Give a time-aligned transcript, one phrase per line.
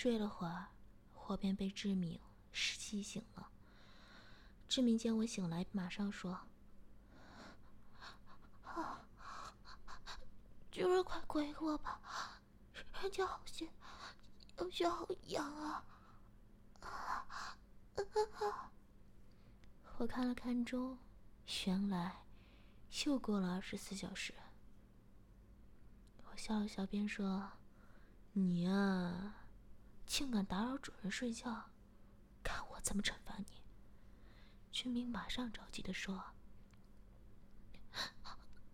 [0.00, 0.68] 睡了会儿，
[1.26, 2.18] 我便被志敏
[2.54, 3.50] 气醒了。
[4.66, 6.40] 志明见我醒来，马上说
[8.64, 9.04] ：“啊，
[10.72, 12.40] 就是，快给我吧，
[13.02, 13.68] 人家好些，
[14.56, 15.44] 有些好痒
[16.80, 17.58] 啊！
[19.98, 20.98] ”我看了看钟，
[21.66, 22.24] 原来
[23.04, 24.32] 又过了二十四小时。
[26.24, 27.50] 我笑了笑，便说
[28.32, 29.39] ：“你啊，
[30.10, 31.70] 竟敢打扰主人睡觉，
[32.42, 33.46] 看我怎么惩罚你！”
[34.72, 36.20] 君明马上着急的说：“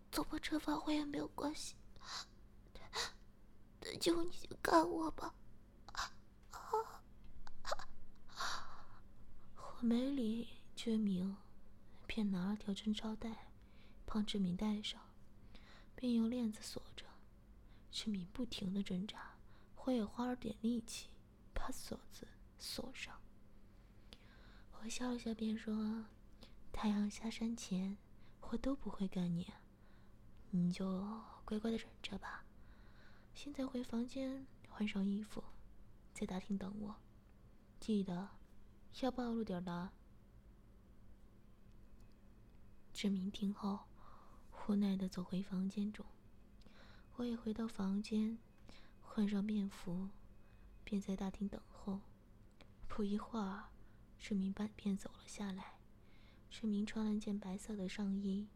[0.09, 1.75] 怎么惩罚我也没有关系，
[4.01, 5.35] 就你先干我吧。”
[9.57, 11.37] 我没理君明，
[12.07, 13.51] 便拿了条针罩带，
[14.07, 14.99] 帮志明戴上，
[15.95, 17.05] 并用链子锁着。
[17.91, 19.35] 志明不停的挣扎，
[19.85, 21.09] 我也花了点力气
[21.67, 22.25] 把锁子
[22.57, 23.13] 锁上。
[24.71, 26.05] 我笑了笑，便说
[26.71, 27.97] ：“太阳下山前，
[28.39, 29.51] 我都不会干你，
[30.49, 32.45] 你就乖乖的忍着吧。
[33.33, 35.43] 现在回房间换上衣服，
[36.13, 36.95] 在大厅等我，
[37.81, 38.29] 记得
[39.01, 39.91] 要暴露点的。”
[42.95, 43.81] 志明听后，
[44.69, 46.05] 无奈的走回房间中，
[47.17, 48.37] 我也回到房间，
[49.01, 50.07] 换上便服，
[50.89, 51.99] 便在大厅等候。
[52.87, 53.65] 不一会儿。
[54.17, 55.79] 志明半便走了下来。
[56.49, 58.47] 志明穿了件白色的上衣，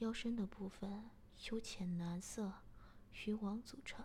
[0.00, 1.10] 腰身的部分
[1.50, 2.52] 由浅蓝色
[3.24, 4.04] 渔网组成，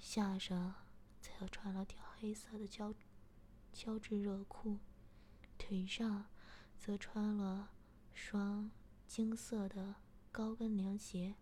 [0.00, 0.74] 下身
[1.20, 2.92] 则穿了条黑色的胶
[3.72, 4.80] 胶质热裤，
[5.56, 6.26] 腿上
[6.76, 7.70] 则穿了
[8.12, 8.70] 双
[9.06, 9.94] 金色的
[10.32, 11.36] 高跟凉鞋。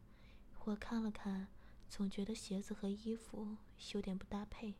[0.67, 1.49] 我看了看，
[1.89, 3.57] 总觉得鞋子和衣服
[3.93, 4.77] 有点不搭配，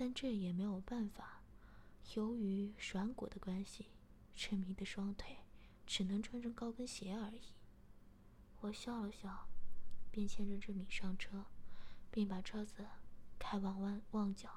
[0.00, 1.42] 但这也没有办法。
[2.14, 3.86] 由于软骨的关系，
[4.32, 5.38] 志明的双腿
[5.84, 7.40] 只能穿着高跟鞋而已。
[8.60, 9.48] 我笑了笑，
[10.12, 11.46] 便牵着志明上车，
[12.12, 12.86] 并把车子
[13.40, 14.48] 开往旺旺角。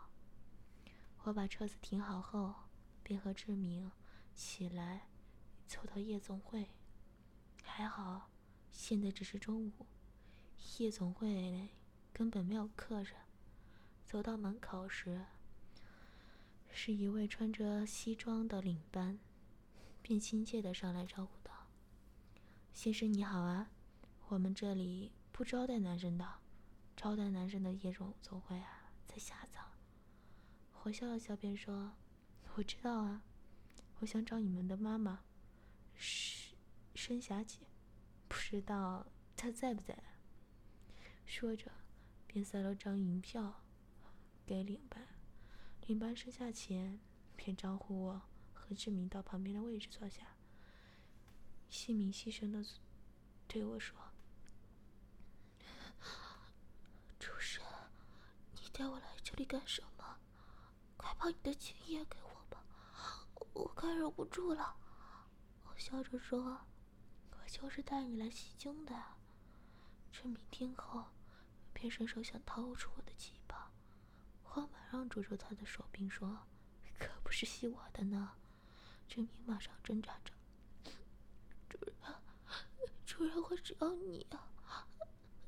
[1.23, 2.53] 我把车子停好后，
[3.01, 3.91] 便和志明
[4.35, 5.07] 起来，
[5.65, 6.67] 走到夜总会。
[7.63, 8.29] 还好，
[8.71, 9.87] 现在只是中午，
[10.77, 11.69] 夜总会
[12.13, 13.15] 根本没有客人。
[14.11, 15.25] 走到门口时，
[16.69, 19.17] 是一位穿着西装的领班，
[20.01, 21.69] 便亲切的上来招呼道
[22.75, 23.71] ：“先生你好啊，
[24.27, 26.27] 我们这里不招待男生的，
[26.93, 29.63] 招待男生的夜总总会啊，在下层。”
[30.83, 31.93] 我笑了笑，便说
[32.55, 33.23] ：“我知道啊，
[33.99, 35.23] 我想找你们的妈妈，
[35.95, 36.57] 申
[36.95, 37.59] 申霞姐，
[38.27, 39.07] 不知道
[39.37, 39.97] 她在不在？”
[41.25, 41.71] 说着，
[42.27, 43.63] 便塞了张银票
[44.51, 45.07] 给领班。
[45.87, 46.99] 领班收下钱，
[47.37, 48.21] 便招呼我
[48.53, 50.35] 和志明到旁边的位置坐下，
[51.69, 52.61] 细明细声的
[53.47, 53.97] 对我说
[57.17, 57.65] ：“主人，
[58.55, 60.19] 你带我来这里干什么？
[60.97, 62.65] 快把你的钱也给我吧，
[63.53, 64.75] 我快忍不住了。”
[65.63, 66.59] 我笑着说
[67.31, 68.93] ：“我就是带你来西京的。”
[70.11, 71.05] 志明听后，
[71.71, 73.40] 便伸手想掏出我的钱。
[74.53, 76.39] 我马上捉住他的手，并说
[76.99, 78.33] ：“可不是吸我的呢。”
[79.07, 80.33] 志明马上挣扎着
[81.69, 81.95] ：“主人，
[83.05, 84.87] 主人，我只要你啊，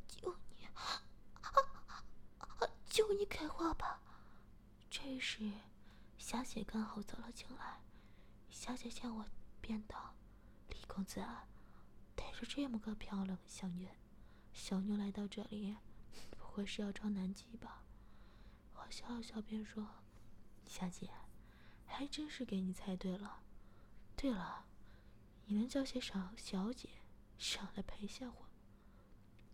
[0.07, 0.67] 求你，
[2.85, 3.99] 求你开花吧。”
[4.89, 5.51] 这时，
[6.17, 7.81] 霞姐刚好走了进来。
[8.49, 9.25] 霞姐见我，
[9.59, 10.15] 便道
[10.69, 11.19] ：“李公子，
[12.15, 13.89] 带着这么个漂亮的小妞，
[14.53, 15.75] 小妞来到这里，
[16.37, 17.82] 不会是要找南极吧？”
[18.85, 19.87] 我笑笑，便说
[20.67, 21.09] ：“小姐，
[21.85, 23.41] 还真是给你猜对了。
[24.15, 24.65] 对了，
[25.45, 26.89] 你能叫些少小姐
[27.37, 28.49] 上来陪下我？”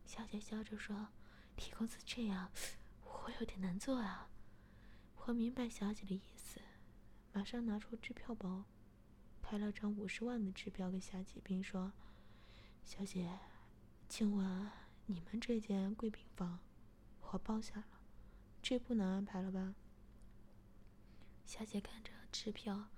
[0.03, 1.09] 小姐笑着说
[1.55, 2.51] ：“铁公子这样，
[3.03, 4.29] 我有点难做啊。”
[5.25, 6.59] 我明白小姐的意思，
[7.31, 8.65] 马上拿出支票包，
[9.41, 11.93] 拍了张五十万的支票给小姐，并说
[12.83, 13.37] ：“小姐，
[14.07, 14.71] 今晚
[15.05, 16.59] 你们这间贵宾房，
[17.21, 17.85] 我包下了。”
[18.69, 19.73] 这不能安排了吧？
[21.43, 22.89] 小姐看着支票，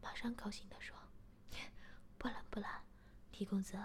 [0.00, 0.96] 马上高兴地说
[2.16, 2.84] ：“不难不难，
[3.32, 3.76] 李公子，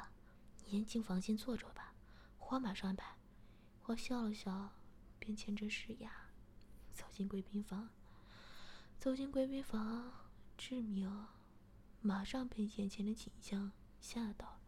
[0.63, 1.95] 你先进房间坐着吧，
[2.37, 3.15] 我马上安排。”
[3.85, 4.69] 我笑了笑，
[5.17, 6.11] 便牵着诗雅
[6.93, 7.89] 走进贵宾房。
[8.99, 10.13] 走进贵宾房，
[10.55, 11.25] 志明
[12.01, 14.59] 马上被眼前的景象吓到。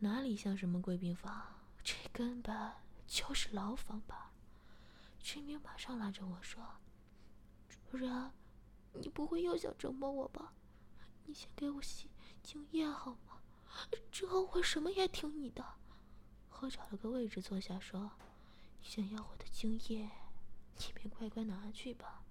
[0.00, 1.54] 哪里像什么贵宾房？
[1.84, 2.72] 这根本
[3.06, 4.32] 就是牢房吧！
[5.30, 6.66] 志明马上拉着我说
[7.92, 8.32] ：“然，
[8.94, 10.54] 你不会又想折磨我吧？
[11.26, 12.08] 你先给我洗
[12.42, 13.42] 精液好吗？
[14.10, 15.62] 之后我什么也听你的。
[16.62, 18.10] 我找了个位置坐下，说
[18.80, 20.08] ：“想要我的精液，
[20.78, 22.24] 你便乖乖拿去吧。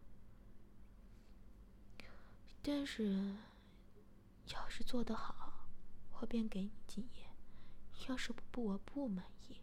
[2.64, 3.36] 但是，
[4.52, 5.54] 要是做得好，
[6.20, 7.28] 我便给你精液；
[8.10, 9.62] 要是不，我不满意，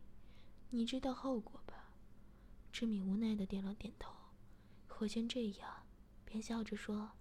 [0.70, 1.60] 你知道后果？”
[2.74, 4.12] 志敏无奈的点了点头。
[4.98, 5.86] 我见这样，
[6.24, 7.12] 便笑着说：“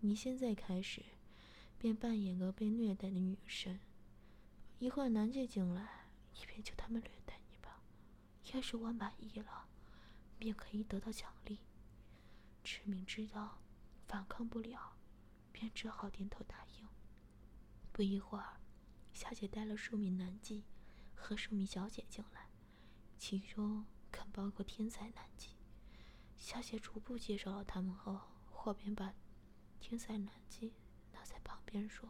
[0.00, 1.04] 你现在开始，
[1.76, 3.78] 便扮演个被虐待的女生。
[4.78, 7.82] 一会儿南姐进来，你便求他们虐待你吧。
[8.54, 9.68] 要是我满意了，
[10.38, 11.58] 便可以得到奖励。”
[12.64, 13.60] 志敏知道
[14.06, 14.96] 反抗不了，
[15.52, 16.88] 便只好点头答应。
[17.92, 18.58] 不一会儿，
[19.12, 20.62] 小姐带了数名男妓
[21.14, 22.48] 和数名小姐进来，
[23.18, 25.48] 其中更包括天才男妓。
[26.36, 28.20] 小姐逐步介绍了他们后，
[28.64, 29.12] 我便把
[29.80, 30.72] 天才男妓
[31.12, 32.08] 拿在旁边说：“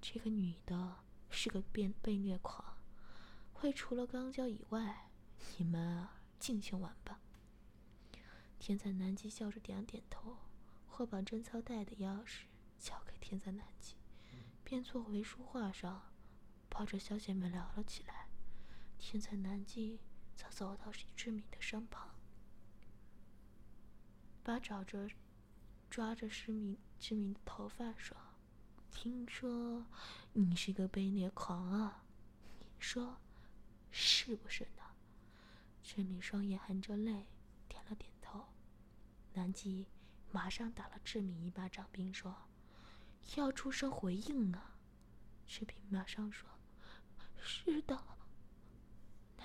[0.00, 0.96] 这个女的
[1.30, 2.78] 是个变被虐狂，
[3.52, 5.10] 会除了肛交以外，
[5.56, 6.08] 你们
[6.38, 7.20] 尽情玩吧。”
[8.58, 10.36] 天才男妓笑着点了点头，
[10.88, 12.46] 或把贞操带的钥匙
[12.78, 13.92] 交给天才男妓，
[14.64, 16.12] 便坐回书画上，
[16.68, 18.28] 抱着小姐们聊了起来。
[18.98, 20.00] 天才男妓
[20.38, 22.14] 则走到徐志敏的身旁。
[24.44, 25.10] 把找着，
[25.90, 28.16] 抓着失明志敏的头发说
[28.92, 29.84] ：“听说
[30.34, 32.04] 你是个被虐狂啊，
[32.60, 33.18] 你说
[33.90, 34.82] 是不是呢？”
[35.82, 37.26] 志敏双眼含着泪，
[37.66, 38.46] 点了点头。
[39.34, 39.88] 南极
[40.30, 42.32] 马上打了志敏一巴掌，并说
[43.34, 44.76] ：“要出声回应啊！”
[45.48, 46.48] 志明马上说
[47.42, 48.00] ：“是的。”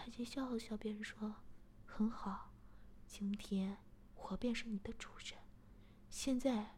[0.04, 1.34] 南极笑了笑，便说
[1.88, 2.52] ：“很好，
[3.08, 3.78] 今天。”
[4.32, 5.40] 我便是你的主人，
[6.10, 6.76] 现在，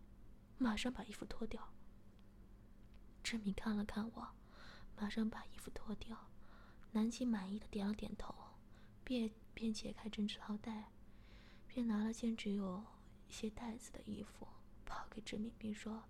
[0.60, 1.74] 马上把衣服脱掉。
[3.24, 4.28] 志敏看了看我，
[4.96, 6.30] 马上把衣服脱掉。
[6.92, 8.36] 南极满意的点了点头，
[9.04, 10.92] 便便解开针织套带，
[11.66, 12.84] 便拿了件只有
[13.28, 14.48] 一些带子的衣服
[14.86, 16.04] 抛给志敏，并说：“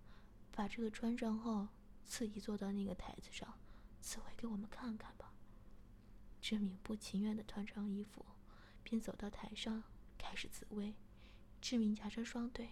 [0.52, 1.68] 把这个穿上后，
[2.04, 3.58] 自己坐到那个台子上，
[4.02, 5.32] 自慰给我们看看吧。”
[6.48, 8.24] 志明不情愿的穿上衣服，
[8.84, 9.82] 便走到台上
[10.16, 10.94] 开始自慰。
[11.60, 12.70] 志明夹着双腿，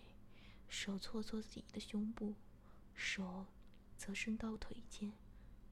[0.69, 2.37] 手搓搓自己的胸部，
[2.95, 3.47] 手
[3.97, 5.13] 则伸到腿间，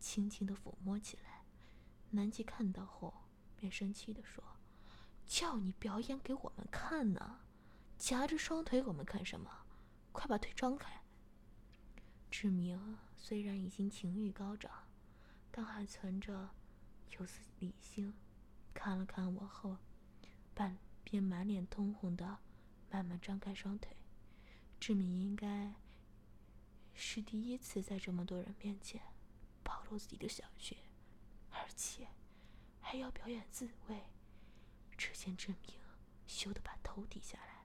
[0.00, 1.44] 轻轻的抚摸起来。
[2.10, 3.14] 南极看到后，
[3.54, 4.43] 便生气的说
[5.25, 7.43] ：“叫你表演给我们看呢，
[7.96, 9.48] 夹着双腿我们看什么？
[10.10, 11.05] 快把腿张开！”
[12.28, 14.88] 志明虽然已经情欲高涨，
[15.52, 16.50] 但还存着
[17.19, 18.14] 有丝理性，
[18.75, 19.76] 看了看我后，
[20.55, 22.38] 半便满脸通红的。
[22.91, 23.97] 慢慢张开双腿，
[24.79, 25.75] 志敏应该
[26.93, 29.00] 是第一次在这么多人面前
[29.62, 30.76] 暴露自己的小穴，
[31.49, 32.09] 而且
[32.81, 34.03] 还要表演自慰。
[34.99, 35.81] 只见志明
[36.26, 37.65] 羞得把头低下来。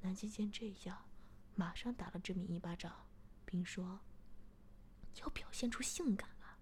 [0.00, 1.08] 南极见这样，
[1.54, 3.06] 马上打了志敏一巴掌，
[3.44, 4.00] 并说
[5.22, 6.58] ：“要表现出性感啊！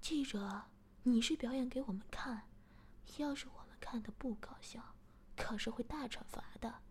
[0.00, 0.69] 记着，
[1.02, 2.46] 你是表演给我们看，
[3.16, 4.94] 要是我们看的不搞笑，
[5.34, 6.82] 可是会大惩罚的。”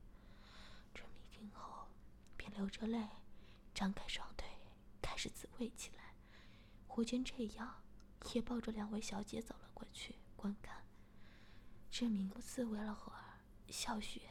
[0.95, 1.87] 春明听后，
[2.35, 3.07] 便流着泪，
[3.71, 4.47] 张开双腿，
[4.99, 6.15] 开始自慰起来。
[6.87, 7.83] 胡娟这样，
[8.33, 10.83] 也抱着两位小姐走了过去观看。
[11.91, 14.21] 志明自慰了会儿，小雪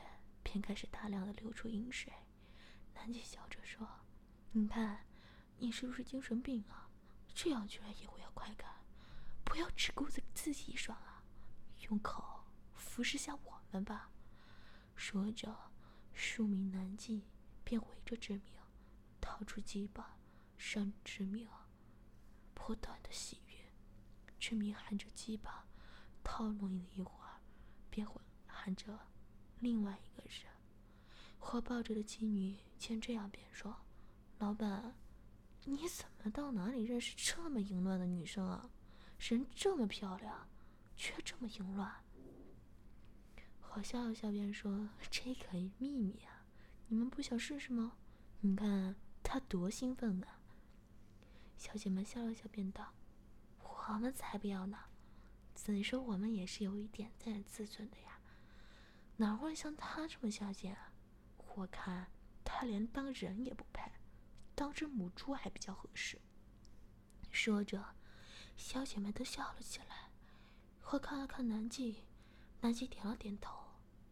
[0.42, 2.12] 便开始大量的流出饮水。
[2.94, 3.88] 南姐笑着说
[4.50, 5.06] ：“你看，
[5.58, 6.90] 你是不是精神病啊？
[7.32, 8.77] 这样居然也会要快感？
[9.48, 11.24] 不要只顾着自己爽啊，
[11.88, 14.10] 用口服侍下我们吧。”
[14.94, 15.72] 说着，
[16.12, 17.22] 数名男妓。
[17.64, 18.54] 便围着志明，
[19.20, 20.16] 掏出鸡巴，
[20.56, 21.46] 让志明
[22.54, 23.54] 不断的喜悦。
[24.38, 25.66] 志明含着鸡巴，
[26.24, 27.42] 套弄了一会儿，
[27.90, 28.08] 便
[28.46, 28.98] 含着
[29.58, 30.50] 另外一个人。
[31.40, 33.76] 我抱着的妓女见这样，便说
[34.40, 34.96] ：“老板，
[35.66, 38.70] 你怎么到哪里认识这么淫乱的女生啊？
[39.18, 40.48] 人这么漂亮，
[40.96, 42.04] 却这么淫乱。”
[43.74, 46.46] 我笑了笑，便说：“这可秘密啊。”
[46.90, 47.98] 你们不想试试吗？
[48.40, 50.40] 你看他多兴奋啊！
[51.56, 52.94] 小姐们笑了笑，便道
[53.60, 54.78] ：“我们才不要呢！
[55.54, 58.20] 怎说我们也是有一点点自尊的呀？
[59.16, 60.92] 哪会像他这么下贱啊？
[61.56, 62.06] 我看
[62.42, 63.92] 他连当人也不配，
[64.54, 66.18] 当只母猪还比较合适。”
[67.30, 67.84] 说着，
[68.58, 70.10] 小姐们都笑了起来。
[70.90, 72.02] 我看了看南极，
[72.60, 73.56] 南极点了点头，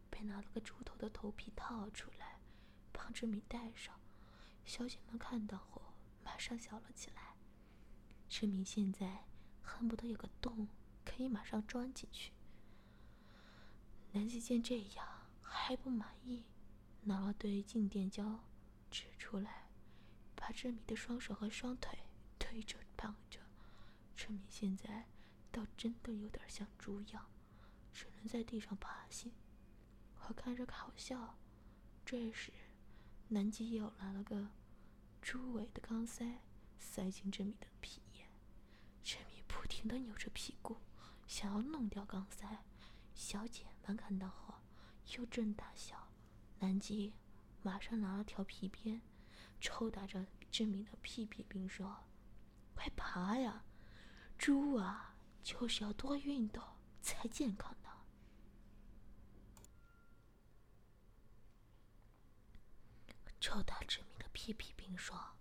[0.09, 2.39] 便拿了个猪头的头皮套出来。
[2.93, 3.93] 帮志敏戴上。
[4.65, 5.81] 小姐们看到后，
[6.23, 7.35] 马上笑了起来。
[8.29, 9.25] 志敏现在
[9.61, 10.69] 恨不得有个洞，
[11.03, 12.31] 可以马上钻进去。
[14.13, 15.05] 南极见这样
[15.41, 16.45] 还不满意，
[17.03, 18.39] 拿了对静电胶
[18.89, 19.67] 指出来，
[20.35, 21.99] 把志敏的双手和双腿
[22.39, 23.39] 推着绑着。
[24.17, 25.05] 志敏现在
[25.51, 27.27] 倒真的有点像猪样，
[27.93, 29.31] 只能在地上爬行。
[30.27, 31.37] 我看着好笑。
[32.03, 32.51] 这时，
[33.27, 34.49] 南极又来了个
[35.21, 36.41] 猪尾的钢塞，
[36.79, 38.27] 塞进志敏的屁眼。
[39.03, 40.77] 志敏不停的扭着屁股，
[41.27, 42.65] 想要弄掉钢塞。
[43.13, 44.55] 小姐们看到后，
[45.15, 46.09] 又正大笑。
[46.59, 47.13] 南极
[47.61, 48.99] 马上拿了条皮鞭，
[49.61, 52.05] 抽打着志敏的屁屁，并说
[52.73, 53.63] ：“快爬呀，
[54.37, 56.63] 猪啊，就是要多运动
[57.01, 57.89] 才健康呢。”
[63.39, 65.35] 臭大志敏的屁屁，并说：“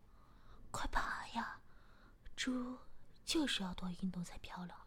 [0.70, 1.60] 快爬呀，
[2.36, 2.78] 猪
[3.24, 4.86] 就是要多运动才漂亮。”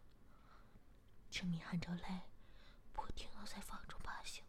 [1.30, 2.22] 志敏含着泪，
[2.92, 4.44] 不停的在房中爬行。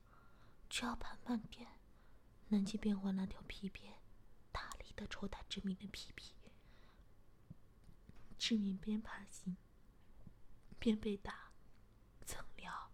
[0.69, 1.79] 只要爬慢点，
[2.47, 3.99] 南极便换那条皮鞭，
[4.51, 6.33] 大力的抽打志敏的屁屁。
[8.41, 9.55] 志明边爬行，
[10.79, 11.51] 边被打，
[12.25, 12.91] 怎料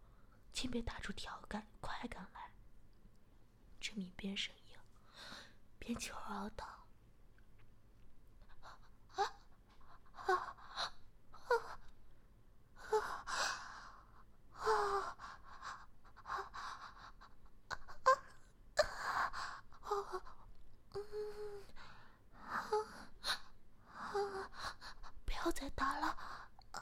[0.51, 2.51] 竟被打出调感快感来。
[3.79, 4.77] 志明边呻吟。
[5.79, 6.65] 边求饶道
[8.59, 8.77] ：“啊
[9.15, 9.23] 啊
[10.25, 10.53] 啊啊
[12.83, 12.91] 啊
[19.79, 19.87] 啊！
[20.93, 20.99] 嗯
[22.35, 22.67] 啊
[25.25, 26.07] 不要再打了！
[26.07, 26.81] 啊啊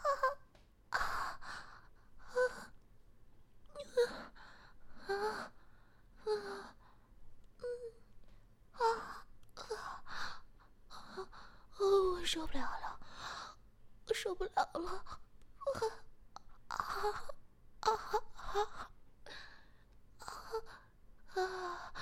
[0.89, 1.00] 啊
[5.05, 5.12] 啊啊！”
[11.77, 13.00] 我受不了了，
[14.07, 15.19] 我受不了了！
[16.67, 16.79] 啊啊
[17.79, 17.91] 啊啊
[20.19, 20.25] 啊
[21.36, 21.93] 啊！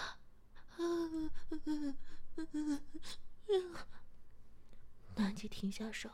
[5.15, 6.09] 南极停下手，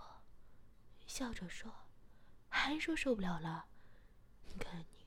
[1.08, 1.88] 笑着说
[2.50, 3.68] ：“还说受不了了？
[4.44, 5.06] 你看你，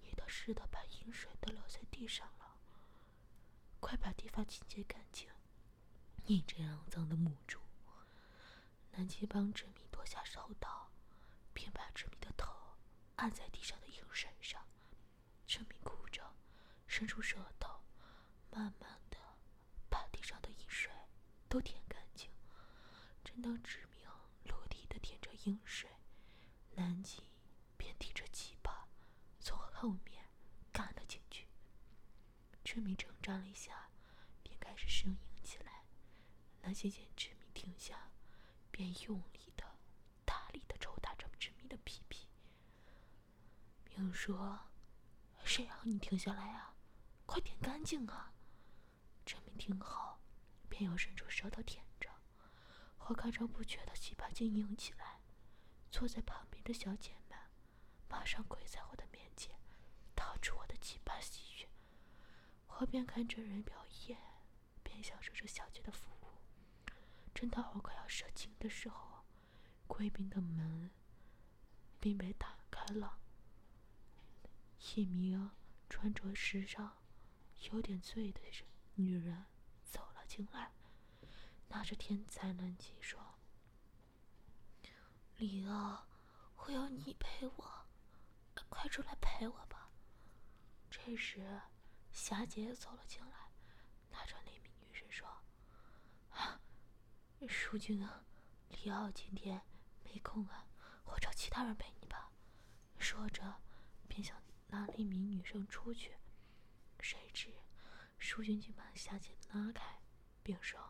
[0.00, 2.56] 你都湿的把饮水都流在地上了，
[3.80, 5.28] 快把地方清洁干净！
[6.24, 7.60] 你这肮脏的母猪！”
[8.92, 10.90] 南极帮志明脱下手套，
[11.52, 12.52] 便把志明的头
[13.16, 14.64] 按在地上的饮水上。
[15.46, 16.34] 志明哭着，
[16.86, 17.80] 伸出舌头，
[18.50, 18.99] 慢慢
[21.50, 22.30] 都舔干净。
[23.22, 24.08] 正当志明
[24.44, 25.90] 落地的舔着饮水，
[26.76, 27.24] 南极
[27.76, 28.88] 便提着鸡巴
[29.38, 30.24] 从后面
[30.72, 31.46] 干了进去。
[32.64, 33.90] 志明挣扎了一下，
[34.42, 35.84] 便开始呻吟起来。
[36.62, 38.06] 南极见志明停下。
[38.72, 39.76] 便用力的、
[40.24, 42.26] 大力的抽打着志明的屁屁，
[43.84, 44.58] 并说
[45.44, 46.74] ：“谁让你停下来啊？
[47.26, 48.32] 快舔干净啊！”
[49.26, 50.19] 志明听后，
[50.80, 52.08] 便又伸出舌头舔着。
[53.00, 55.20] 我看着不觉的鸡巴晶硬起来。
[55.90, 57.38] 坐在旁边的小姐们
[58.08, 59.60] 马上跪在我的面前，
[60.16, 61.68] 掏出我的鸡巴洗浴。
[62.68, 64.18] 我边看真人表演，
[64.82, 66.38] 边享受着小姐的服务。
[67.34, 69.26] 正当我快要射精的时候，
[69.86, 70.90] 贵宾的门
[71.98, 73.18] 并被打开了。
[74.96, 75.50] 一名
[75.90, 77.02] 穿着时尚、
[77.70, 78.40] 有点醉的
[78.94, 79.44] 女人
[80.30, 80.70] 进来，
[81.66, 83.20] 拿着天才男机说
[85.38, 86.06] ：“李奥，
[86.54, 87.86] 我要你陪我，
[88.68, 89.90] 快出来陪我吧。”
[90.88, 91.60] 这时，
[92.12, 93.50] 霞姐走了进来，
[94.10, 95.26] 拿着那名女生说
[96.30, 96.60] ：“啊。”
[97.48, 98.24] 淑君啊，
[98.68, 99.60] 李奥今天
[100.04, 100.68] 没空啊，
[101.06, 102.30] 我找其他人陪你吧。
[102.98, 103.60] 说着，
[104.06, 106.16] 便想拉那名女生出去，
[107.00, 107.52] 谁知
[108.16, 109.99] 淑君竟把霞姐拉开，
[110.50, 110.80] 并说：“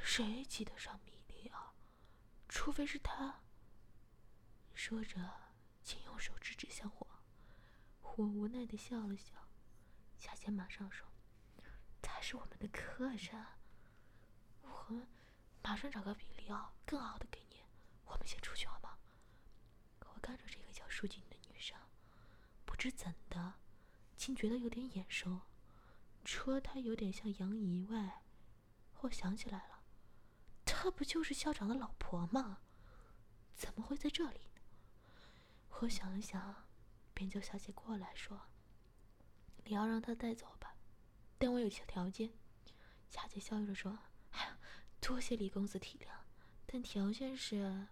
[0.00, 1.74] 谁记得上米莉奥？
[2.48, 3.42] 除非是他。”
[4.72, 5.20] 说着，
[5.82, 7.06] 竟用手指指向我。
[8.16, 9.34] 我无奈的笑了笑。
[10.16, 11.06] 夏姐马上说
[12.00, 13.46] ：“他是我们的客人，
[14.62, 15.06] 我。”
[15.62, 17.62] 马上找个比利奥更好的给你，
[18.06, 18.96] 我们先出去好吗？
[20.00, 21.78] 我看着这个叫舒静的女生，
[22.64, 23.56] 不知怎的，
[24.16, 25.42] 竟觉得有点眼熟。
[26.24, 28.23] 除了她有点像杨怡外，
[29.04, 29.82] 我想起来了，
[30.64, 32.60] 她不就是校长的老婆吗？
[33.54, 34.60] 怎么会在这里呢？
[35.80, 36.66] 我想了想，
[37.12, 38.40] 便叫小姐过来说
[39.64, 40.74] ：“你要让她带走吧，
[41.38, 42.32] 但我有些条件。”
[43.10, 43.98] 小姐笑着说：“，
[45.00, 46.08] 多谢李公子体谅，
[46.66, 47.86] 但条件是……”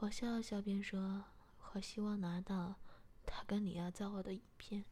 [0.00, 1.26] 我笑了笑，便说
[1.74, 2.74] ：“我希望拿到
[3.24, 4.84] 他跟李亚造我的影片。”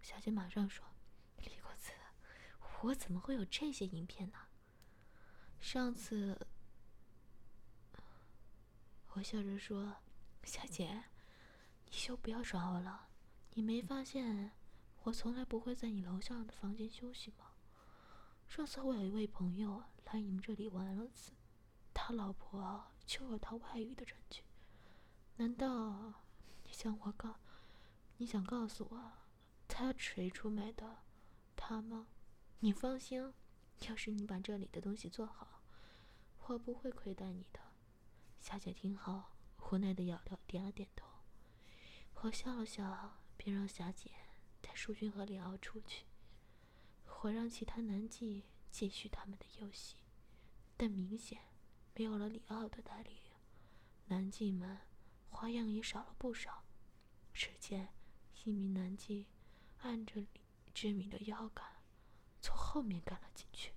[0.00, 0.84] 小姐马上说：“，
[2.84, 4.38] 我怎么会有这些影片呢？
[5.60, 6.46] 上次……”
[9.14, 9.96] 我笑着说
[10.44, 11.04] ：“小姐，
[11.86, 13.08] 你就不要耍我了。
[13.54, 14.50] 你没发现
[15.04, 17.52] 我从来不会在你楼下的房间休息吗？
[18.48, 21.32] 上次我有一位朋友来你们这里玩了次，
[21.94, 24.42] 他老婆就有他外遇的证据。
[25.36, 26.22] 难道
[26.64, 27.36] 你想我告？
[28.18, 29.12] 你想告诉我，
[29.66, 30.98] 他谁出卖的
[31.56, 32.08] 他吗？
[32.64, 33.30] 你放心，
[33.80, 35.60] 要是你把这里的东西做好，
[36.46, 37.60] 我不会亏待你的。”
[38.40, 39.22] 夏姐听后，
[39.70, 41.06] 无奈的摇了点了点头。
[42.22, 44.12] 我笑了笑，便让霞姐
[44.62, 46.06] 带淑君和李奥出去。
[47.20, 49.96] 我让其他男妓继续他们的游戏，
[50.74, 51.42] 但明显
[51.94, 53.14] 没有了李奥的带领，
[54.06, 54.78] 男妓们
[55.28, 56.64] 花样也少了不少。
[57.34, 57.90] 只见
[58.42, 59.26] 一名男妓
[59.80, 60.30] 按着李
[60.72, 61.73] 志明的腰杆，
[62.44, 63.72] 从后面赶了进去，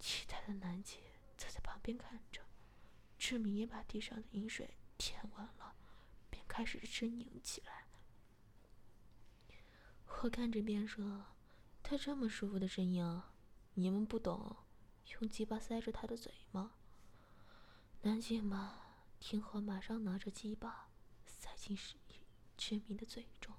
[0.00, 0.98] 其他的男姐
[1.36, 2.42] 则在旁边看着。
[3.16, 5.76] 志明也把地上的饮水舔完了，
[6.28, 7.86] 便开始呻吟起来。
[10.06, 11.26] 我看着便说
[11.80, 13.22] ：“他这么舒服的呻吟，
[13.74, 14.56] 你们不懂
[15.12, 16.72] 用鸡巴塞着他的嘴吗？”
[18.02, 18.70] 男姐们
[19.20, 20.90] 听后马上拿着鸡巴
[21.26, 21.78] 塞进
[22.56, 23.54] 志明的嘴中，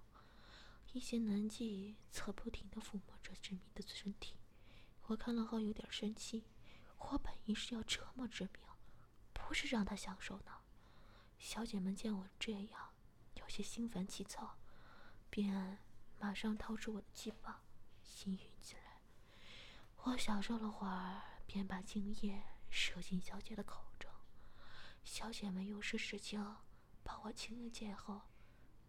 [0.92, 4.36] 一些男妓侧不停的抚摸着志明的身体。
[5.08, 6.46] 我看了后有点生气，
[6.98, 8.70] 我本意是要折磨志明。
[9.34, 10.52] 不是让他享受呢。
[11.40, 12.94] 小姐们见我这样，
[13.36, 14.60] 有些心烦气躁，
[15.30, 15.80] 便
[16.20, 17.60] 马上掏出我的鸡棒，
[18.04, 19.02] 行淫起来。
[20.04, 24.12] 我享受了会儿，便把精液射进小姐的口中。
[25.04, 26.40] 小姐们又是使劲
[27.04, 28.22] 把我亲了见后，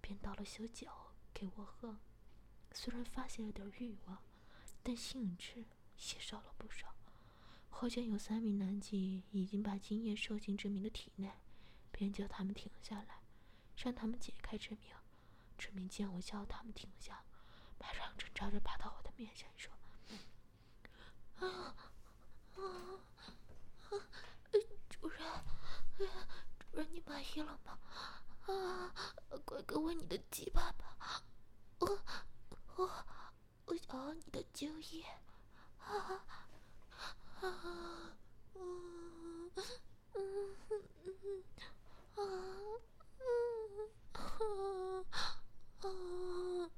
[0.03, 0.89] 便倒了修酒
[1.41, 1.97] 给我喝。
[2.73, 4.19] 虽然发现了点欲望，
[4.83, 5.65] 但兴致
[5.97, 6.95] 也少了不少。
[7.71, 11.33] 好像有三名男妓已经把精液射进志明的体内，
[11.91, 13.23] 便叫他们停下来，
[13.75, 14.95] 让他们解开志明。
[15.57, 17.25] 志明见我叫他们停下，
[17.79, 19.73] 马上挣扎着爬到我的面前说
[21.41, 21.75] ：“啊
[22.55, 22.61] 啊
[23.89, 23.91] 啊！
[24.91, 25.45] 主人，
[25.97, 27.79] 主人，你满意了吗？
[28.47, 28.93] 啊，
[29.47, 31.25] 快给我你的鸡巴吧！
[31.81, 31.99] 我
[32.77, 32.91] 我
[33.67, 35.05] 我想要你的精液！
[35.79, 36.25] 啊！”
[37.41, 38.17] 啊，
[38.55, 39.51] 嗯，
[40.15, 41.45] 嗯，嗯，
[42.15, 42.23] 啊，
[43.19, 44.21] 嗯，啊，
[45.81, 46.71] 啊，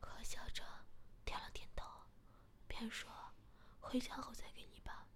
[0.00, 0.62] 可笑着
[1.24, 1.86] 点了点头，
[2.66, 3.10] 便说
[3.80, 5.06] ：“回家后再给你吧，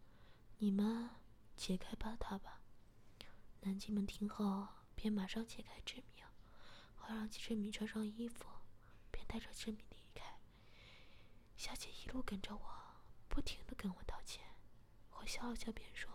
[0.58, 1.08] 你们
[1.56, 2.60] 解开吧他吧。”
[3.62, 6.24] 南京们听后，便马上解开志明，
[6.96, 8.46] 我让季志明穿上衣服，
[9.12, 10.40] 便带着志明离开。
[11.56, 12.96] 小姐一路跟着我，
[13.28, 14.42] 不停的跟我道歉。
[15.10, 16.10] 我笑了笑，便说：“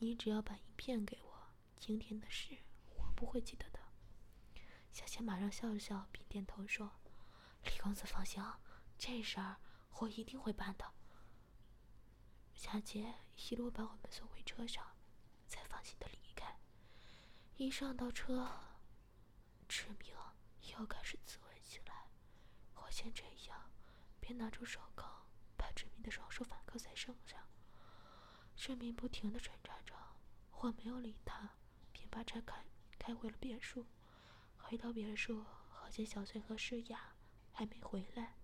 [0.00, 2.58] 你只要把影片给我，今天的事
[2.96, 3.78] 我不会记得的。”
[4.92, 6.92] 小姐马上笑了笑，并点头说
[7.64, 8.42] ：“李公子放心，
[8.98, 9.56] 这事儿
[10.00, 10.92] 我一定会办的。”
[12.54, 13.14] 小姐
[13.48, 14.96] 一路把我们送回车上，
[15.48, 16.18] 才放心的离。
[17.56, 18.50] 一上到车，
[19.68, 20.14] 志明
[20.72, 22.08] 又开始自慰起来。
[22.74, 23.70] 我先这样。
[24.24, 27.44] 便拿出手铐，把志明的双手反铐在身上。
[28.54, 29.94] 志明不停的挣扎着，
[30.52, 31.56] 我没有理他，
[31.90, 32.64] 便把车开
[33.00, 33.84] 开回了别墅。
[34.56, 37.16] 回到别墅，好见小翠和诗雅
[37.50, 38.36] 还没回来，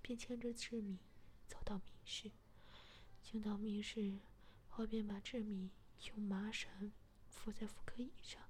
[0.00, 0.98] 便牵着志明
[1.46, 2.32] 走到密室。
[3.20, 4.18] 进到密室，
[4.76, 5.70] 我便把志明
[6.06, 6.90] 用麻绳
[7.28, 8.47] 扶在妇科椅上。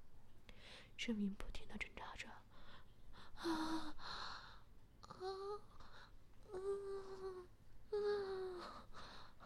[0.99, 2.27] 志明不停的挣扎着，
[3.37, 3.95] 啊，
[5.07, 5.15] 啊。
[6.51, 7.47] 嗯
[7.91, 8.59] 嗯
[9.39, 9.41] 啊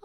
[0.00, 0.04] 啊啊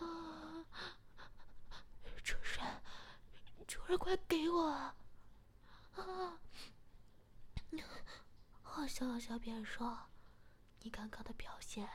[0.00, 0.66] 啊！
[2.24, 2.82] 主人，
[3.68, 4.66] 主人，快给我！
[4.66, 4.96] 啊！
[8.64, 9.96] 我笑了笑，便说
[10.84, 11.88] ：“你刚刚的表现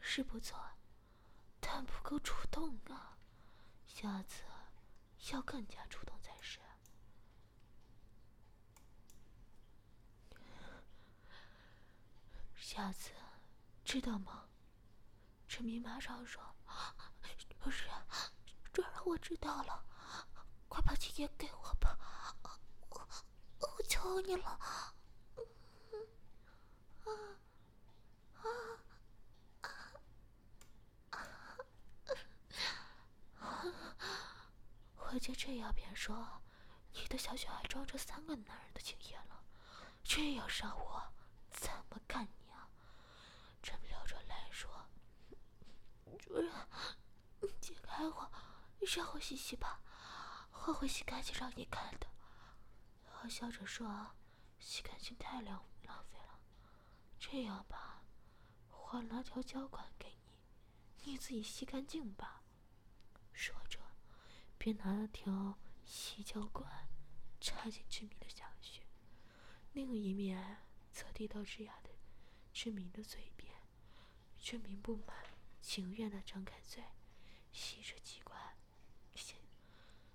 [0.00, 0.58] 是不错，
[1.60, 3.18] 但不够主动啊。”
[3.86, 4.44] 下次
[5.32, 6.58] 要更加主动才是。
[12.56, 13.12] 下次
[13.84, 14.48] 知道吗？
[15.46, 16.42] 陈明马上说
[17.60, 17.86] ：“不是，
[18.72, 19.84] 这让我知道了，
[20.68, 21.98] 快把金叶给我吧，
[22.88, 23.08] 我
[23.58, 24.58] 我求你了。
[35.12, 36.40] 小姐这样便说，
[36.94, 39.44] 你的小雪还装着三个男人的精液了，
[40.02, 41.12] 这样杀我，
[41.50, 42.66] 怎么干你啊？
[43.62, 44.70] 陈流着泪说
[46.18, 46.50] ：“主人，
[47.42, 48.32] 你解开我，
[48.96, 49.82] 让我洗洗吧，
[50.50, 52.06] 我会洗干净让你看的。”
[53.20, 54.12] 我笑着说
[54.58, 56.40] ：“洗干净太浪浪费了，
[57.18, 58.02] 这样吧，
[58.70, 62.40] 我拿条胶管给你，你自己洗干净吧。”
[63.34, 63.81] 说着。
[64.64, 66.88] 便拿了条细胶管
[67.40, 68.80] 插进志明的小穴，
[69.72, 70.58] 另一面
[70.92, 71.90] 则递到智雅的
[72.52, 73.52] 志明的嘴边。
[74.38, 75.16] 志明不满
[75.60, 76.80] 情愿的张开嘴，
[77.50, 78.56] 吸着鸡管，
[79.16, 79.34] 吸，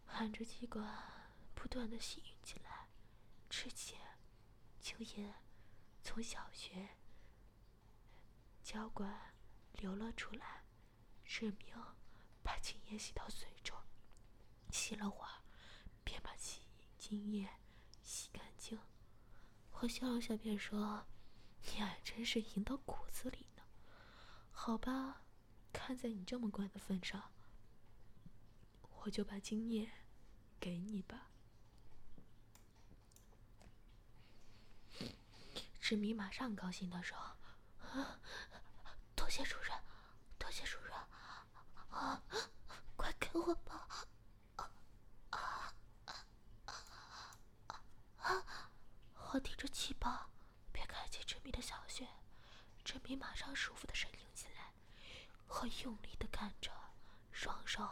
[0.05, 2.88] 含着鸡管，不断的吸吮起来，
[3.49, 3.99] 之前
[4.79, 5.36] 青烟
[6.01, 6.95] 从小穴
[8.63, 9.36] 胶管
[9.73, 10.63] 流了出来，
[11.25, 11.75] 志明
[12.41, 13.77] 把青烟吸到嘴中。
[14.71, 15.41] 洗了会儿，
[16.03, 16.62] 便把洗
[16.97, 17.49] 精液
[18.03, 18.80] 洗干净。
[19.71, 21.06] 我笑了笑，便说
[21.65, 23.63] ：“你还真是淫到骨子里呢。”
[24.51, 25.21] 好吧，
[25.71, 27.32] 看在你这么乖的份上，
[28.82, 29.89] 我就把精液
[30.60, 31.32] 给你吧。
[35.80, 37.15] 志明马上高兴的说
[37.80, 38.19] ：“啊，
[39.15, 39.71] 多谢主人，
[40.38, 40.93] 多谢主人，
[41.91, 42.23] 啊，
[42.95, 43.88] 快给我吧！”
[49.38, 50.32] 我提着气包，
[50.71, 52.08] 便开启志明的小穴。
[52.84, 54.73] 志明马上舒服的呻吟起来。
[55.47, 56.71] 我用力的看着，
[57.32, 57.88] 双手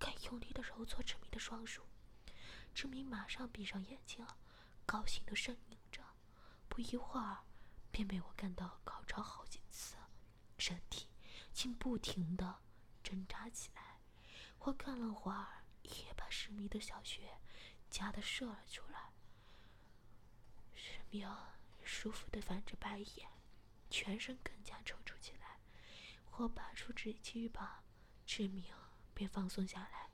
[0.00, 1.84] 更用力的揉搓志明的双乳。
[2.74, 4.26] 志明马上闭上眼睛，
[4.84, 6.02] 高兴的呻吟着。
[6.68, 7.44] 不一会儿，
[7.92, 9.94] 便被我干到高潮好几次，
[10.58, 11.06] 身体
[11.52, 12.62] 竟不停的
[13.00, 14.00] 挣扎起来。
[14.58, 17.38] 我干了会儿，也把志明的小穴
[17.88, 18.99] 夹的射了出来。
[21.10, 23.28] 喵舒服的翻着白眼，
[23.90, 25.58] 全身更加抽搐起来。
[26.36, 27.82] 我拔出纸鸡巴，
[28.24, 28.72] 志明
[29.12, 30.10] 便放松下来。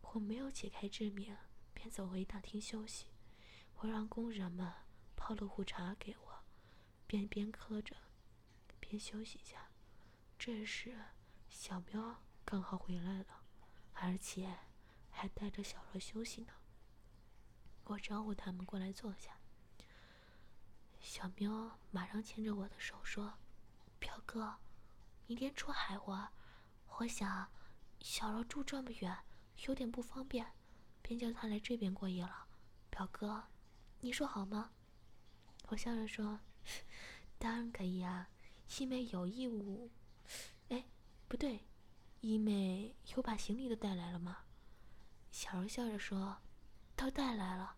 [0.00, 1.36] 我没有解开志明，
[1.74, 3.06] 便走回大厅休息。
[3.76, 4.72] 我让工人们
[5.14, 6.44] 泡了壶茶给我，
[7.06, 7.94] 便边喝着，
[8.80, 9.68] 边休息一下。
[10.38, 10.98] 这时，
[11.48, 13.44] 小喵刚好回来了，
[13.92, 14.58] 而且
[15.10, 16.54] 还带着小若休息呢。
[17.84, 19.39] 我招呼他们过来坐下。
[21.00, 23.34] 小喵马上牵着我的手说
[23.98, 24.56] ：“表哥，
[25.26, 26.30] 明天出海玩，
[26.98, 27.50] 我想
[28.00, 29.18] 小柔住这么远，
[29.66, 30.52] 有点不方便，
[31.00, 32.46] 便叫她来这边过夜了。
[32.90, 33.44] 表哥，
[34.00, 34.72] 你说好吗？”
[35.68, 36.40] 我笑着说
[37.38, 38.28] ：“当然可以啊，
[38.78, 39.90] 一妹有义务。
[40.68, 40.84] 哎，
[41.26, 41.66] 不对，
[42.20, 44.44] 一妹有把行李都带来了吗？”
[45.32, 46.38] 小柔笑着说
[46.94, 47.76] ：“都带来了。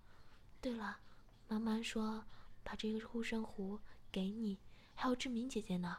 [0.61, 0.99] 对了，
[1.47, 2.25] 妈妈说。”
[2.63, 4.59] 把这个护身符给你，
[4.95, 5.99] 还有志明姐姐呢，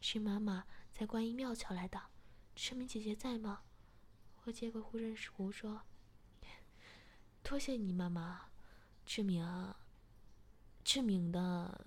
[0.00, 2.00] 是妈妈在观音庙抢来的。
[2.54, 3.62] 志明姐姐在吗？
[4.44, 5.82] 我接过护身符说
[7.42, 8.48] ：“多谢你妈妈，
[9.04, 9.74] 志明，
[10.82, 11.86] 志明的，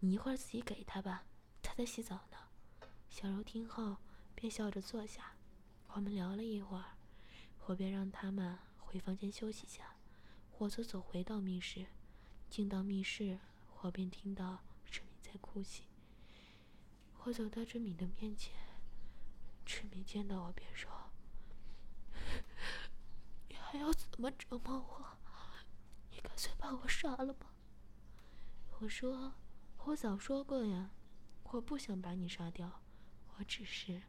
[0.00, 1.24] 你一会儿自己给他吧，
[1.62, 2.38] 他在洗澡呢。”
[3.10, 3.98] 小柔听后
[4.34, 5.36] 便笑着坐下，
[5.88, 6.96] 我们聊了一会儿，
[7.66, 9.96] 我便让他们回房间休息下，
[10.58, 11.86] 我则走回到密室。
[12.54, 13.40] 进到密室，
[13.80, 15.82] 我便听到志明在哭泣。
[17.24, 18.54] 我走到志明的面前，
[19.66, 20.88] 志明见到我便说
[23.50, 25.18] ：“你还要怎么折磨我？
[26.12, 27.52] 你干脆把我杀了吧。”
[28.78, 29.34] 我说
[29.86, 30.90] ：“我早说过呀，
[31.42, 32.82] 我不想把你杀掉，
[33.36, 34.00] 我只是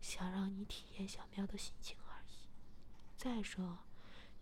[0.00, 2.46] 想让你体验小喵的心情而已。
[3.16, 3.80] 再说，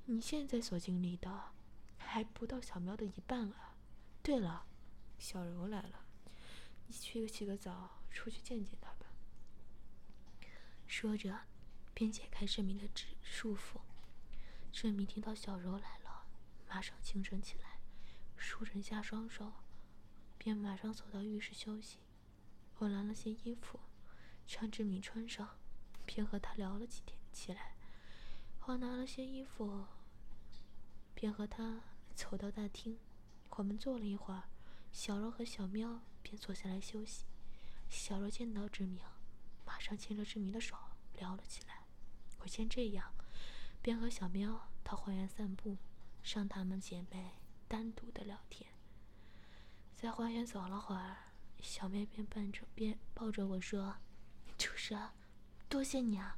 [0.04, 1.52] 你现在所经历的……”
[2.11, 3.77] 还不到小喵的一半啊！
[4.23, 4.64] 对了，
[5.18, 6.07] 小柔来了，
[6.87, 9.12] 你去洗个澡，出去见见他吧。
[10.87, 11.38] 说着，
[11.92, 13.79] 便解开志明的指束缚。
[14.73, 16.27] 志明听到小柔来了，
[16.66, 17.79] 马上精神起来，
[18.38, 19.53] 舒展下双手，
[20.38, 21.99] 便马上走到浴室休息。
[22.79, 23.79] 我拿了些衣服，
[24.49, 25.59] 让志明穿上，
[26.07, 27.77] 便和他聊了几天起来。
[28.64, 29.85] 我拿了些衣服，
[31.14, 31.83] 便和他。
[32.18, 32.98] 走到大厅，
[33.50, 34.48] 我们坐了一会儿，
[34.90, 37.24] 小柔和小喵便坐下来休息。
[37.88, 39.00] 小柔见到志明，
[39.64, 40.74] 马上牵着志明的手
[41.14, 41.85] 聊了起来。
[42.40, 43.14] 我见这样，
[43.81, 45.76] 便和小喵到花园散步，
[46.24, 47.35] 让她们姐妹
[47.68, 48.68] 单独的聊天。
[49.94, 51.18] 在花园走了会儿，
[51.61, 53.94] 小喵便伴着便抱着我说
[54.59, 55.11] ：“主人，
[55.68, 56.37] 多谢你啊！”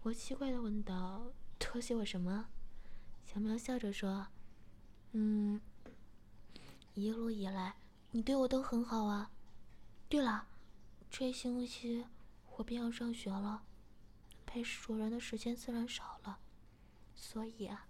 [0.00, 2.48] 我奇怪的问道：“多谢我什么？”
[3.22, 4.28] 小喵笑着说
[5.16, 5.60] ：“嗯，
[6.94, 7.76] 一路以来
[8.10, 9.30] 你对我都很好啊。
[10.08, 10.48] 对了，
[11.08, 12.04] 这星期
[12.56, 13.62] 我便要上学了，
[14.44, 16.40] 陪主人的时间自然少了，
[17.14, 17.86] 所以啊，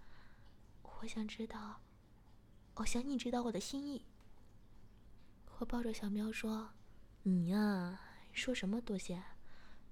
[0.83, 1.81] 我想知道，
[2.75, 4.05] 我想你知道我的心意。”
[5.59, 6.75] 我抱着小喵说
[7.25, 7.99] ：“你呀，
[8.33, 9.23] 说什么多谢？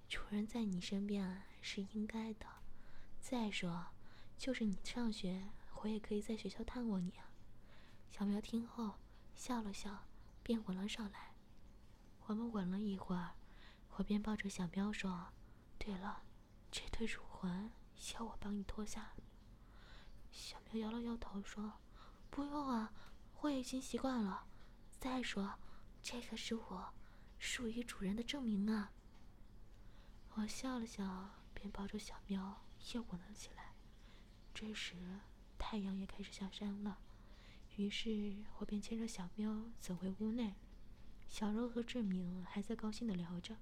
[0.07, 2.45] 主人在你身边是应该的。
[3.23, 3.87] 再说……”
[4.37, 5.41] 就是你上学，
[5.83, 7.31] 我也可以在学校探望你啊。
[8.11, 8.95] 小苗听后
[9.35, 10.07] 笑了笑，
[10.43, 11.35] 便吻了上来。
[12.27, 13.35] 我们吻了一会儿，
[13.97, 15.33] 我便抱着小喵说
[15.79, 16.23] ：“对了，
[16.71, 17.73] 这对乳环
[18.15, 19.13] 要我帮你脱下。”
[20.31, 21.81] 小喵摇了摇头说
[22.31, 22.93] ：“不用啊，
[23.41, 24.47] 我已经习惯了。
[24.99, 25.59] 再说，
[26.01, 26.95] 这个是我
[27.39, 28.93] 属于主人的证明啊。”
[30.35, 33.75] 我笑了笑，便抱着小喵又吻了起来。
[34.55, 34.95] 这时，
[35.65, 36.99] 太阳也开始下山了，
[37.77, 40.55] 于是我便牵着小喵走回屋内。
[41.29, 43.57] 小柔和志明还在高兴的聊着，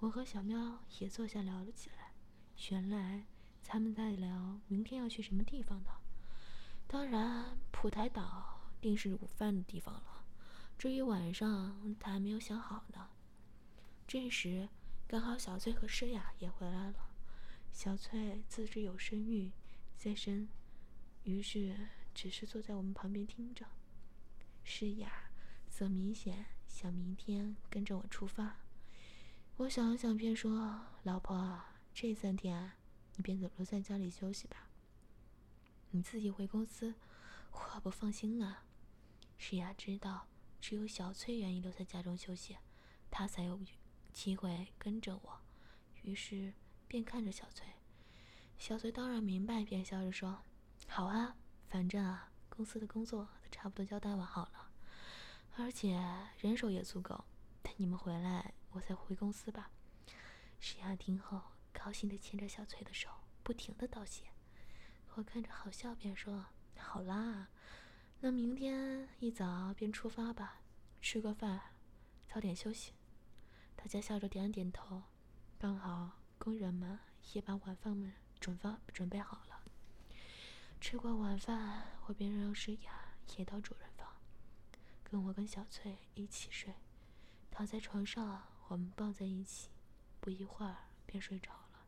[0.00, 2.12] 我和小喵也坐下聊了起来。
[2.70, 3.26] 原来
[3.62, 5.90] 他们在聊明天要去什么地方呢？
[6.86, 10.24] 当然，普台岛定是午饭的地方了。
[10.78, 13.10] 至于晚上，他还没有想好呢。
[14.06, 14.70] 这时，
[15.06, 17.10] 刚好小翠和诗雅也回来了。
[17.70, 19.52] 小翠自知有身孕。
[19.94, 20.48] 在身，
[21.28, 21.76] 于是
[22.14, 23.66] 只是坐在我们旁边听着。
[24.64, 25.30] 诗雅
[25.68, 28.56] 则明显想明天跟着我出发。
[29.58, 31.62] 我想了想，便说：“老婆，
[31.92, 32.72] 这三天
[33.16, 34.70] 你便留在家里休息吧。
[35.90, 36.94] 你自己回公司，
[37.52, 38.64] 我不放心啊。”
[39.36, 40.28] 诗雅知道，
[40.62, 42.56] 只有小翠愿意留在家中休息，
[43.10, 43.60] 她才有
[44.14, 45.40] 机会跟着我。
[46.00, 46.54] 于是
[46.86, 47.66] 便看着小翠。
[48.56, 50.42] 小翠当然明白，便笑着说
[50.88, 51.36] ：“好啊，
[51.68, 54.70] 反正啊，公司的工作都差不多交代完好了，
[55.56, 56.02] 而且
[56.38, 57.24] 人手也足够。
[57.62, 59.70] 等你们回来，我再回公司吧。”
[60.58, 61.40] 石雅听后，
[61.72, 63.08] 高兴地牵着小翠的手，
[63.44, 64.24] 不停地道谢。
[65.14, 66.46] 我看着好笑，便说
[66.76, 67.48] ：“好啦，
[68.20, 70.62] 那明天一早便出发吧，
[71.00, 71.60] 吃个饭，
[72.26, 72.94] 早点休息。”
[73.76, 75.02] 大家笑着点了点头。
[75.58, 76.98] 刚好工人们
[77.34, 78.12] 也把晚饭们。
[78.40, 79.47] 准饭准备好了。
[80.80, 84.08] 吃过晚饭，我便让诗雅也到主人房，
[85.02, 86.72] 跟我跟小翠一起睡。
[87.50, 89.68] 躺在床上，我们抱在一起，
[90.20, 91.84] 不一会儿便睡着了。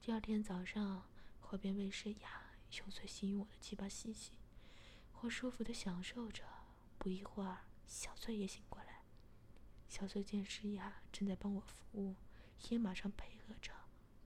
[0.00, 1.04] 第二天早上，
[1.48, 2.42] 我便为诗雅
[2.78, 4.32] 用嘴吸引我的鸡巴吸气，
[5.20, 6.44] 我舒服的享受着。
[6.98, 9.00] 不一会儿，小翠也醒过来。
[9.88, 12.14] 小翠见诗雅正在帮我服务，
[12.68, 13.72] 也马上配合着。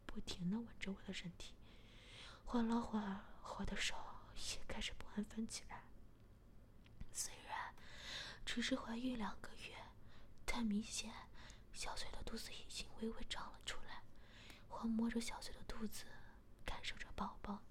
[0.04, 1.54] 不停的吻着我的身体，
[2.44, 3.24] 缓了缓儿，
[3.58, 3.94] 我的手
[4.52, 5.84] 也开始不安分起来。
[7.12, 7.74] 虽然
[8.44, 9.76] 只是怀孕两个月，
[10.44, 11.12] 但明显
[11.72, 14.02] 小翠的肚子已经微微长了出来。
[14.68, 16.04] 我摸着小翠的肚子，
[16.64, 17.62] 感受着宝宝。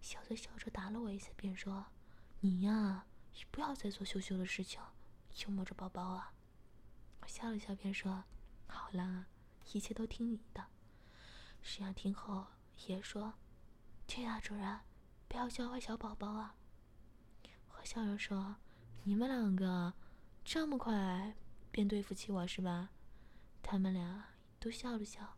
[0.00, 1.86] 小翠笑着打了我一下，便说
[2.40, 3.06] ：“你呀，
[3.50, 4.80] 不要再做羞羞的事情，
[5.44, 6.32] 又摸着宝宝啊。”
[7.20, 8.24] 我笑了笑，便说
[8.68, 9.26] ：“好啦，
[9.72, 10.64] 一切都听你的。”
[11.60, 12.46] 石阳听后
[12.86, 13.34] 也说
[14.06, 14.80] ：“对呀，主人，
[15.28, 16.54] 不要教坏小宝宝啊。”
[17.68, 18.56] 我笑着说
[19.04, 19.92] ：“你们两个
[20.44, 21.34] 这么快
[21.70, 22.90] 便对付起我是吧？”
[23.62, 24.24] 他们俩
[24.58, 25.36] 都笑了笑。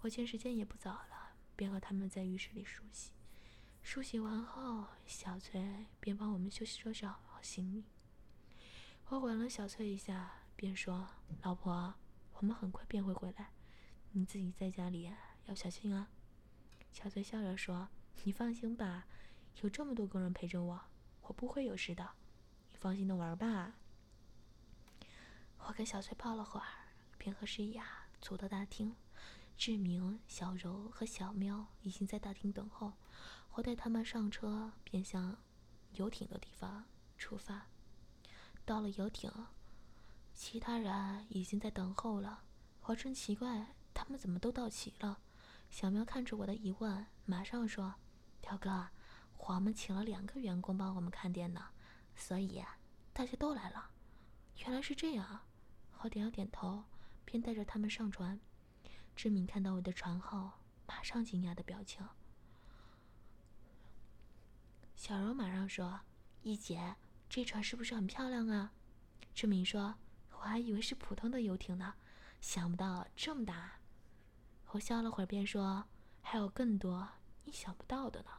[0.00, 3.12] 我见时间也不早了，便和他们在浴室里梳洗。
[3.82, 7.84] 梳洗完后，小翠便帮我们休息收拾好行李。
[9.08, 11.06] 我吻了小翠一下，便说
[11.42, 11.92] ：“老婆，
[12.34, 13.50] 我们很快便会回来，
[14.12, 15.12] 你自己在家里。”
[15.46, 16.08] 要小心啊！
[16.92, 17.88] 小翠笑着说
[18.24, 19.06] ：“你放心吧，
[19.62, 20.80] 有这么多工人陪着我，
[21.22, 22.10] 我不会有事的。
[22.70, 23.74] 你放心的玩吧。”
[25.66, 26.66] 我跟小翠泡了会儿，
[27.16, 27.86] 便和诗雅
[28.20, 28.94] 走到大厅。
[29.56, 32.94] 志明、小柔和小喵已经在大厅等候。
[33.52, 35.36] 我带他们上车，便向
[35.92, 36.84] 游艇的地方
[37.18, 37.66] 出发。
[38.64, 39.30] 到了游艇，
[40.34, 42.42] 其他人已经在等候了。
[42.82, 45.20] 我正奇怪，他们怎么都到齐了。
[45.70, 47.94] 小喵看着我的疑问，马上说
[48.42, 48.88] ：“条哥，
[49.38, 51.68] 我们请了两个员工帮我们看店呢，
[52.14, 52.62] 所以
[53.12, 53.90] 大家都来了。”
[54.58, 55.40] 原来是这样，
[56.00, 56.84] 我点了点头，
[57.24, 58.38] 便带着他们上船。
[59.16, 60.50] 志敏看到我的船后，
[60.86, 62.06] 马上惊讶的表情。
[64.96, 66.00] 小柔马上说
[66.42, 66.96] ：“一姐，
[67.28, 68.72] 这船是不是很漂亮啊？”
[69.32, 69.94] 志敏说
[70.32, 71.94] ：“我还以为是普通的游艇呢，
[72.40, 73.76] 想不到这么大。”
[74.72, 75.84] 我笑了会儿，便说
[76.22, 77.08] ：“还有更多
[77.44, 78.30] 你想不到的呢。”